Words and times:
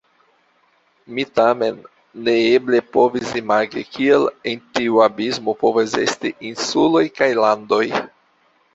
Mi 1.17 1.25
tamen 1.39 1.77
neeble 2.29 2.81
povis 2.97 3.37
imagi, 3.43 3.85
kiel 3.99 4.27
en 4.55 4.67
tiu 4.79 5.01
abismo 5.07 5.59
povas 5.63 5.97
esti 6.09 6.37
insuloj 6.53 7.09
aŭ 7.25 7.33
landoj. 7.47 7.85